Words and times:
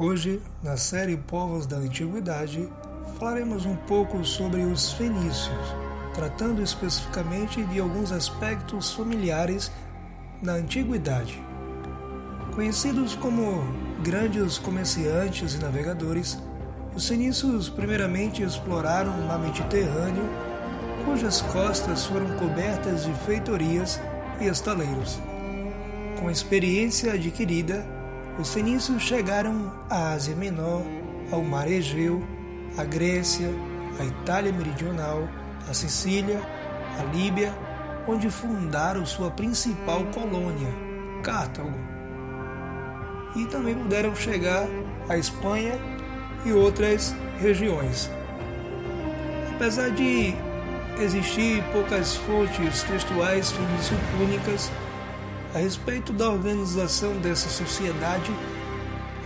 Hoje, 0.00 0.40
na 0.62 0.76
série 0.76 1.16
Povos 1.16 1.66
da 1.66 1.76
Antiguidade, 1.76 2.68
falaremos 3.18 3.66
um 3.66 3.74
pouco 3.74 4.24
sobre 4.24 4.60
os 4.60 4.92
fenícios, 4.92 5.74
tratando 6.14 6.62
especificamente 6.62 7.64
de 7.64 7.80
alguns 7.80 8.12
aspectos 8.12 8.92
familiares 8.92 9.72
na 10.40 10.52
antiguidade. 10.52 11.42
Conhecidos 12.54 13.16
como 13.16 13.64
grandes 14.00 14.56
comerciantes 14.56 15.54
e 15.54 15.58
navegadores, 15.58 16.38
os 16.94 17.08
fenícios 17.08 17.68
primeiramente 17.68 18.40
exploraram 18.40 19.10
o 19.18 19.26
mar 19.26 19.40
Mediterrâneo, 19.40 20.30
cujas 21.04 21.40
costas 21.40 22.06
foram 22.06 22.36
cobertas 22.36 23.04
de 23.04 23.12
feitorias 23.26 24.00
e 24.40 24.44
estaleiros. 24.44 25.18
Com 26.20 26.30
experiência 26.30 27.14
adquirida, 27.14 27.97
os 28.38 28.54
fenícios 28.54 29.02
chegaram 29.02 29.72
à 29.90 30.12
Ásia 30.12 30.36
Menor, 30.36 30.82
ao 31.32 31.42
Mar 31.42 31.68
Egeu, 31.68 32.22
à 32.76 32.84
Grécia, 32.84 33.48
à 33.98 34.04
Itália 34.04 34.52
Meridional, 34.52 35.28
à 35.68 35.74
Sicília, 35.74 36.40
à 36.98 37.02
Líbia, 37.14 37.52
onde 38.06 38.30
fundaram 38.30 39.04
sua 39.04 39.30
principal 39.30 40.04
colônia, 40.14 40.72
Cartago. 41.22 41.74
E 43.34 43.44
também 43.46 43.74
puderam 43.74 44.14
chegar 44.14 44.66
à 45.08 45.18
Espanha 45.18 45.74
e 46.46 46.52
outras 46.52 47.14
regiões. 47.40 48.08
Apesar 49.54 49.90
de 49.90 50.32
existir 51.00 51.62
poucas 51.72 52.16
fontes 52.16 52.84
textuais 52.84 53.50
fenício-púnicas 53.50 54.70
a 55.54 55.58
respeito 55.58 56.12
da 56.12 56.28
organização 56.28 57.12
dessa 57.14 57.48
sociedade, 57.48 58.30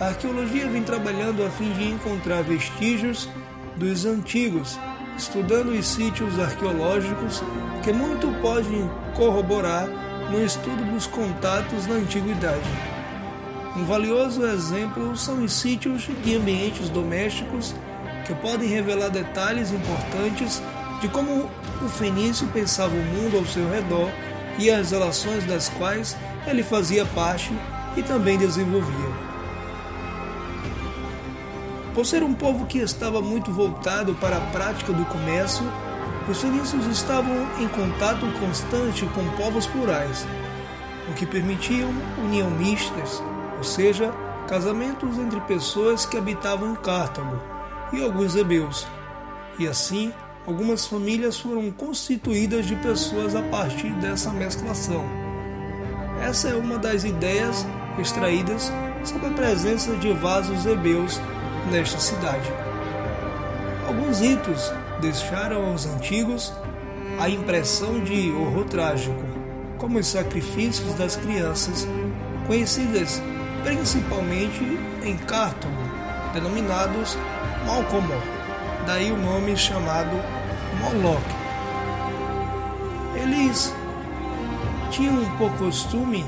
a 0.01 0.07
arqueologia 0.07 0.69
vem 0.69 0.83
trabalhando 0.83 1.45
a 1.45 1.51
fim 1.51 1.73
de 1.73 1.89
encontrar 1.91 2.43
vestígios 2.43 3.29
dos 3.77 4.05
antigos, 4.05 4.79
estudando 5.17 5.71
os 5.71 5.87
sítios 5.87 6.39
arqueológicos 6.39 7.43
que 7.83 7.93
muito 7.93 8.29
podem 8.41 8.89
corroborar 9.15 9.89
no 10.31 10.45
estudo 10.45 10.85
dos 10.93 11.07
contatos 11.07 11.87
na 11.87 11.97
antiguidade. 11.97 12.71
Um 13.77 13.85
valioso 13.85 14.47
exemplo 14.47 15.17
são 15.17 15.43
os 15.43 15.53
sítios 15.53 16.09
de 16.23 16.37
ambientes 16.37 16.89
domésticos 16.89 17.75
que 18.27 18.35
podem 18.35 18.69
revelar 18.69 19.09
detalhes 19.09 19.73
importantes 19.73 20.63
de 21.01 21.09
como 21.09 21.51
o 21.85 21.89
fenício 21.89 22.47
pensava 22.49 22.95
o 22.95 23.05
mundo 23.05 23.39
ao 23.39 23.47
seu 23.47 23.69
redor 23.69 24.09
e 24.59 24.71
as 24.71 24.91
relações 24.91 25.45
das 25.45 25.69
quais 25.71 26.17
ele 26.47 26.63
fazia 26.63 27.05
parte 27.07 27.53
e 27.97 28.03
também 28.03 28.39
desenvolvia. 28.39 29.33
Por 31.95 32.07
ser 32.07 32.23
um 32.23 32.33
povo 32.33 32.67
que 32.67 32.79
estava 32.79 33.21
muito 33.21 33.53
voltado 33.53 34.15
para 34.15 34.37
a 34.37 34.41
prática 34.51 34.93
do 34.93 35.05
comércio, 35.05 35.65
os 36.29 36.41
fenícios 36.41 36.87
estavam 36.87 37.47
em 37.59 37.69
contato 37.69 38.27
constante 38.39 39.05
com 39.07 39.29
povos 39.37 39.67
plurais, 39.67 40.27
o 41.11 41.15
que 41.15 41.27
permitiam 41.27 41.91
união 42.19 42.51
mistas, 42.51 43.23
ou 43.59 43.65
seja, 43.65 44.13
casamentos 44.49 45.19
entre 45.19 45.41
pessoas 45.43 46.07
que 46.07 46.17
habitavam 46.17 46.73
em 46.73 46.75
Cartago 46.77 47.41
e 47.93 48.03
alguns 48.03 48.37
hebeus. 48.37 48.87
E 49.59 49.69
assim, 49.69 50.13
algumas 50.47 50.87
famílias 50.87 51.39
foram 51.39 51.71
constituídas 51.71 52.67
de 52.67 52.77
pessoas 52.77 53.35
a 53.35 53.43
partir 53.43 53.91
dessa 53.95 54.31
mesclação. 54.31 55.05
Essa 56.21 56.49
é 56.49 56.55
uma 56.55 56.79
das 56.79 57.05
ideias 57.05 57.67
extraídas 57.99 58.73
sobre 59.05 59.27
a 59.27 59.31
presença 59.31 59.95
de 59.97 60.13
vasos 60.13 60.67
hebeus 60.67 61.21
nesta 61.71 61.99
cidade. 61.99 62.51
Alguns 63.87 64.21
ritos 64.21 64.73
deixaram 65.01 65.71
aos 65.71 65.87
antigos 65.87 66.53
a 67.19 67.29
impressão 67.29 68.01
de 68.01 68.31
horror 68.33 68.65
trágico, 68.65 69.23
como 69.79 69.99
os 69.99 70.07
sacrifícios 70.07 70.95
das 70.95 71.17
crianças, 71.17 71.87
conhecidas 72.47 73.21
principalmente 73.63 74.65
em 75.05 75.17
Cartago, 75.17 75.75
denominados 76.33 77.17
Malcomó, 77.67 78.32
daí 78.87 79.11
o 79.11 79.17
nome 79.17 79.57
chamado 79.57 80.17
Moloch. 80.81 81.23
Eles 83.15 83.75
tinham 84.91 85.25
por 85.39 85.51
costume 85.53 86.25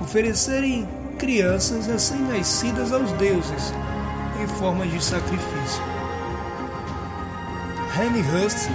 oferecerem 0.00 0.88
crianças 1.18 1.86
recém-nascidas 1.86 2.92
aos 2.92 3.10
deuses 3.12 3.72
em 4.42 4.46
forma 4.46 4.86
de 4.86 5.02
sacrifício. 5.02 5.82
Henry 7.98 8.20
Hust, 8.20 8.68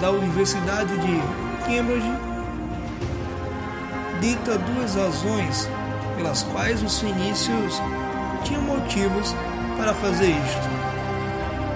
da 0.00 0.10
Universidade 0.10 0.96
de 0.98 1.20
Cambridge, 1.64 2.12
dita 4.20 4.56
duas 4.58 4.94
razões 4.94 5.68
pelas 6.16 6.42
quais 6.44 6.82
os 6.82 7.00
fenícios 7.00 7.82
tinham 8.44 8.62
motivos 8.62 9.34
para 9.76 9.92
fazer 9.94 10.28
isto. 10.28 10.99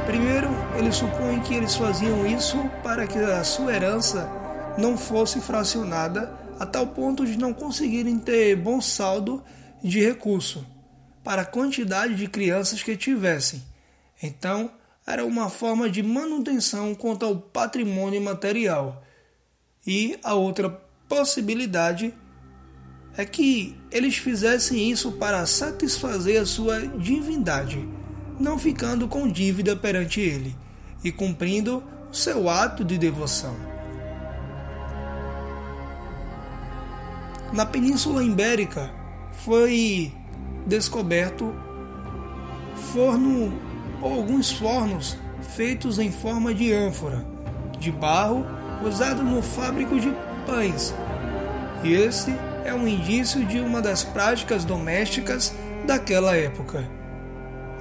Primeiro, 0.07 0.49
ele 0.79 0.93
supõe 0.93 1.41
que 1.41 1.55
eles 1.55 1.75
faziam 1.75 2.27
isso 2.27 2.59
para 2.83 3.07
que 3.07 3.19
a 3.19 3.43
sua 3.43 3.75
herança 3.75 4.31
não 4.79 4.99
fosse 4.99 5.41
fracionada 5.41 6.33
a 6.59 6.67
tal 6.67 6.87
ponto 6.89 7.25
de 7.25 7.39
não 7.39 7.53
conseguirem 7.53 8.19
ter 8.19 8.55
bom 8.55 8.81
saldo 8.81 9.43
de 9.83 10.05
recurso 10.05 10.65
para 11.23 11.43
a 11.43 11.47
quantidade 11.47 12.15
de 12.15 12.29
crianças 12.29 12.83
que 12.83 12.97
tivessem. 12.97 13.63
Então, 14.23 14.71
era 15.07 15.25
uma 15.25 15.49
forma 15.49 15.89
de 15.89 16.03
manutenção 16.03 16.95
quanto 16.95 17.25
ao 17.25 17.37
patrimônio 17.37 18.21
material. 18.21 19.03
E 19.87 20.19
a 20.23 20.35
outra 20.35 20.71
possibilidade 21.09 22.15
é 23.17 23.25
que 23.25 23.77
eles 23.91 24.17
fizessem 24.17 24.91
isso 24.91 25.13
para 25.13 25.47
satisfazer 25.47 26.41
a 26.41 26.47
sua 26.47 26.81
divindade, 26.87 27.87
não 28.39 28.59
ficando 28.59 29.06
com 29.09 29.28
dívida 29.28 29.77
perante 29.77 30.21
ele 30.21 30.56
e 31.03 31.12
cumprindo 31.12 31.83
o 32.11 32.15
seu 32.15 32.49
ato 32.49 32.84
de 32.84 32.99
devoção. 32.99 33.55
Na 37.53 37.65
Península 37.65 38.25
Ibérica 38.25 38.91
foi 39.44 40.12
descoberto 40.67 41.55
forno 42.93 43.53
ou 44.00 44.12
alguns 44.15 44.50
fornos 44.50 45.17
feitos 45.55 45.99
em 45.99 46.11
forma 46.11 46.53
de 46.53 46.73
ânfora 46.73 47.25
de 47.78 47.93
barro 47.93 48.47
usado 48.84 49.23
no 49.23 49.43
fábrico 49.43 50.00
de 50.00 50.12
pães. 50.47 50.94
E 51.83 51.93
esse 51.93 52.34
é 52.65 52.75
um 52.75 52.89
indício 52.89 53.44
de 53.44 53.61
uma 53.61 53.81
das 53.81 54.03
práticas 54.03 54.65
domésticas 54.65 55.55
daquela 55.87 56.34
época. 56.37 56.89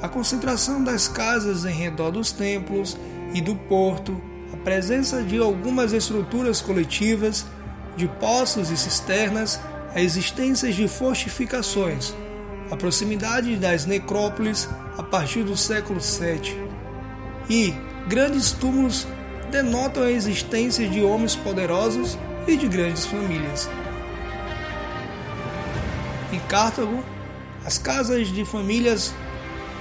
A 0.04 0.10
concentração 0.10 0.84
das 0.84 1.08
casas 1.08 1.64
em 1.64 1.72
redor 1.72 2.12
dos 2.12 2.34
templos 2.34 2.98
e 3.34 3.40
do 3.40 3.56
porto, 3.56 4.22
a 4.52 4.58
presença 4.58 5.24
de 5.24 5.38
algumas 5.38 5.94
estruturas 5.94 6.60
coletivas, 6.62 7.46
de 7.96 8.06
poços 8.06 8.70
e 8.70 8.76
cisternas, 8.76 9.62
a 9.96 10.02
existência 10.02 10.70
de 10.74 10.90
fortificações, 10.90 12.14
a 12.70 12.76
proximidade 12.76 13.56
das 13.56 13.86
necrópolis 13.86 14.68
a 14.98 15.04
partir 15.04 15.44
do 15.44 15.56
século 15.56 16.02
VII 16.02 16.68
e 17.50 17.74
grandes 18.10 18.52
túmulos 18.52 19.08
denotam 19.52 20.04
a 20.04 20.12
existência 20.12 20.86
de 20.86 21.02
homens 21.02 21.34
poderosos 21.34 22.18
e 22.46 22.58
de 22.58 22.68
grandes 22.68 23.06
famílias. 23.06 23.70
Em 26.34 26.40
Cartago, 26.42 27.02
as 27.64 27.78
casas 27.78 28.28
de 28.28 28.44
famílias 28.44 29.14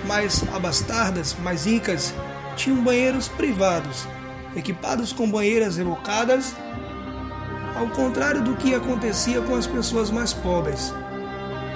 mais 0.07 0.43
abastardas, 0.53 1.37
mais 1.43 1.67
ricas, 1.67 2.15
tinham 2.57 2.83
banheiros 2.83 3.29
privados, 3.29 4.07
equipados 4.55 5.13
com 5.13 5.31
banheiras 5.31 5.77
revocadas, 5.77 6.55
ao 7.77 7.89
contrário 7.89 8.43
do 8.43 8.55
que 8.57 8.75
acontecia 8.75 9.41
com 9.41 9.55
as 9.57 9.67
pessoas 9.67 10.11
mais 10.11 10.33
pobres. 10.33 10.93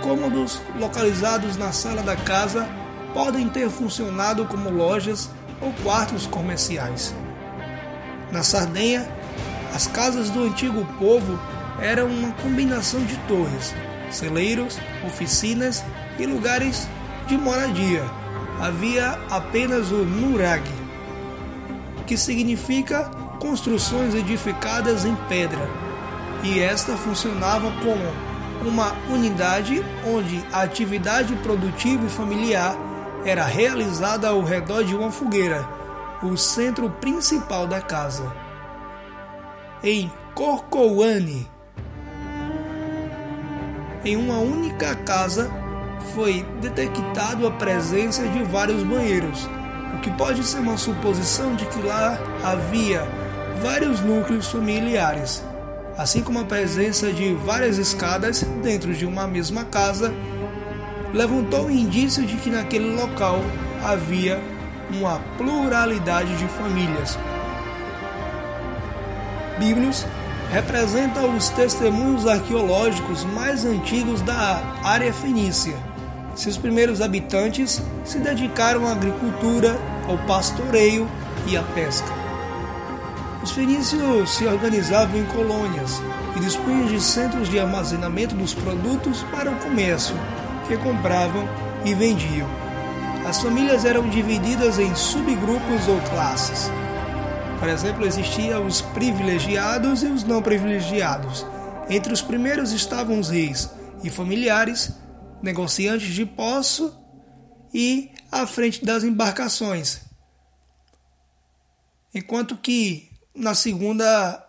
Cômodos 0.02 0.60
localizados 0.78 1.56
na 1.56 1.72
sala 1.72 2.02
da 2.02 2.16
casa 2.16 2.68
podem 3.14 3.48
ter 3.48 3.70
funcionado 3.70 4.44
como 4.44 4.70
lojas 4.70 5.30
ou 5.60 5.72
quartos 5.82 6.26
comerciais. 6.26 7.14
Na 8.30 8.42
Sardenha, 8.42 9.08
as 9.74 9.86
casas 9.86 10.30
do 10.30 10.44
antigo 10.44 10.86
povo 10.98 11.38
eram 11.80 12.06
uma 12.06 12.32
combinação 12.34 13.02
de 13.04 13.16
torres, 13.28 13.74
celeiros, 14.10 14.78
oficinas 15.04 15.82
e 16.18 16.26
lugares 16.26 16.86
de 17.26 17.36
moradia. 17.36 18.04
Havia 18.60 19.18
apenas 19.30 19.90
o 19.90 20.04
nurag, 20.04 20.62
que 22.06 22.16
significa 22.16 23.04
construções 23.38 24.14
edificadas 24.14 25.04
em 25.04 25.14
pedra, 25.28 25.68
e 26.42 26.60
esta 26.60 26.96
funcionava 26.96 27.70
como 27.82 28.68
uma 28.68 28.94
unidade 29.10 29.84
onde 30.06 30.42
a 30.52 30.62
atividade 30.62 31.34
produtiva 31.36 32.06
e 32.06 32.08
familiar 32.08 32.76
era 33.24 33.44
realizada 33.44 34.28
ao 34.28 34.42
redor 34.42 34.84
de 34.84 34.94
uma 34.94 35.10
fogueira, 35.10 35.68
o 36.22 36.36
centro 36.36 36.88
principal 36.88 37.66
da 37.66 37.80
casa. 37.80 38.32
Em 39.82 40.10
Corcoane, 40.34 41.48
em 44.04 44.16
uma 44.16 44.38
única 44.38 44.94
casa, 44.94 45.50
foi 46.14 46.44
detectado 46.60 47.46
a 47.46 47.50
presença 47.50 48.26
de 48.28 48.42
vários 48.44 48.82
banheiros, 48.82 49.48
o 49.94 49.98
que 49.98 50.10
pode 50.12 50.44
ser 50.44 50.58
uma 50.58 50.76
suposição 50.76 51.54
de 51.54 51.66
que 51.66 51.80
lá 51.82 52.18
havia 52.44 53.06
vários 53.62 54.00
núcleos 54.00 54.48
familiares, 54.48 55.42
assim 55.96 56.22
como 56.22 56.40
a 56.40 56.44
presença 56.44 57.12
de 57.12 57.34
várias 57.34 57.78
escadas 57.78 58.42
dentro 58.62 58.92
de 58.94 59.06
uma 59.06 59.26
mesma 59.26 59.64
casa, 59.64 60.12
levantou 61.12 61.66
o 61.66 61.70
indício 61.70 62.24
de 62.26 62.36
que 62.36 62.50
naquele 62.50 62.94
local 62.94 63.40
havia 63.82 64.40
uma 64.90 65.20
pluralidade 65.36 66.36
de 66.36 66.46
famílias. 66.48 67.18
Bíblios 69.58 70.06
representa 70.50 71.26
os 71.26 71.48
testemunhos 71.48 72.26
arqueológicos 72.26 73.24
mais 73.24 73.64
antigos 73.64 74.20
da 74.20 74.62
área 74.84 75.12
fenícia. 75.12 75.76
Seus 76.36 76.58
primeiros 76.58 77.00
habitantes 77.00 77.82
se 78.04 78.18
dedicaram 78.18 78.86
à 78.86 78.92
agricultura, 78.92 79.74
ao 80.06 80.18
pastoreio 80.26 81.08
e 81.46 81.56
à 81.56 81.62
pesca. 81.62 82.12
Os 83.42 83.52
fenícios 83.52 84.36
se 84.36 84.46
organizavam 84.46 85.18
em 85.18 85.24
colônias 85.24 86.02
e 86.36 86.40
dispunham 86.40 86.86
de 86.88 87.00
centros 87.00 87.48
de 87.48 87.58
armazenamento 87.58 88.34
dos 88.34 88.52
produtos 88.52 89.22
para 89.32 89.50
o 89.50 89.56
comércio, 89.56 90.14
que 90.68 90.76
compravam 90.76 91.48
e 91.86 91.94
vendiam. 91.94 92.48
As 93.26 93.40
famílias 93.40 93.86
eram 93.86 94.06
divididas 94.10 94.78
em 94.78 94.94
subgrupos 94.94 95.88
ou 95.88 95.98
classes. 96.10 96.70
Por 97.58 97.68
exemplo, 97.68 98.04
existiam 98.04 98.66
os 98.66 98.82
privilegiados 98.82 100.02
e 100.02 100.06
os 100.06 100.22
não 100.22 100.42
privilegiados. 100.42 101.46
Entre 101.88 102.12
os 102.12 102.20
primeiros 102.20 102.72
estavam 102.72 103.18
os 103.18 103.30
reis 103.30 103.70
e 104.04 104.10
familiares, 104.10 104.92
negociantes 105.46 106.12
de 106.12 106.26
poço 106.26 106.94
e 107.72 108.10
à 108.30 108.46
frente 108.46 108.84
das 108.84 109.02
embarcações. 109.02 110.00
Enquanto 112.14 112.56
que 112.56 113.08
na 113.34 113.54
segunda 113.54 114.44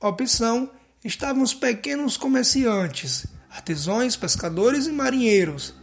opção 0.00 0.70
estavam 1.04 1.42
os 1.42 1.54
pequenos 1.54 2.16
comerciantes, 2.16 3.26
artesãos, 3.50 4.16
pescadores 4.16 4.86
e 4.86 4.92
marinheiros. 4.92 5.74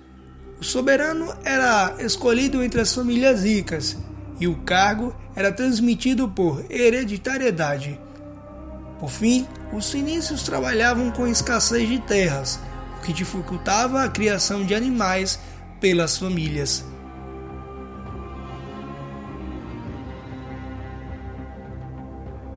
O 0.60 0.64
soberano 0.64 1.36
era 1.44 1.96
escolhido 2.00 2.64
entre 2.64 2.81
as 2.81 2.94
famílias 2.94 3.44
ricas 3.44 3.98
e 4.40 4.48
o 4.48 4.56
cargo 4.64 5.16
era 5.36 5.52
transmitido 5.52 6.30
por 6.30 6.66
hereditariedade. 6.69 8.00
Por 9.00 9.10
fim, 9.10 9.48
os 9.72 9.92
fenícios 9.92 10.44
trabalhavam 10.44 11.12
com 11.12 11.28
escassez 11.28 11.88
de 11.88 12.00
terras, 12.00 12.60
que 13.07 13.13
dificultava 13.13 14.04
a 14.04 14.09
criação 14.09 14.65
de 14.65 14.75
animais 14.75 15.39
pelas 15.80 16.18
famílias. 16.18 16.83